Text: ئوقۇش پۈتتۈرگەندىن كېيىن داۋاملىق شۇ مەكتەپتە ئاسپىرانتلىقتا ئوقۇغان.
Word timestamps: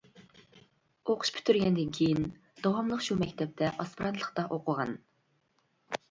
ئوقۇش 1.09 1.29
پۈتتۈرگەندىن 1.33 1.91
كېيىن 1.97 2.25
داۋاملىق 2.67 3.03
شۇ 3.07 3.17
مەكتەپتە 3.19 3.69
ئاسپىرانتلىقتا 3.83 4.47
ئوقۇغان. 4.57 4.97